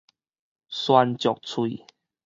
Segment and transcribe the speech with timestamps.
[0.67, 1.85] 璇石喙